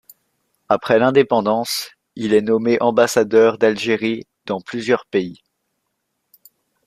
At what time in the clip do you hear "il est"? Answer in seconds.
2.15-2.41